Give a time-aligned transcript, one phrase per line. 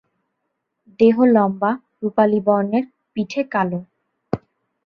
[0.99, 3.79] দেহ লম্বা, রুপালি বর্ণের, পিঠে কালো।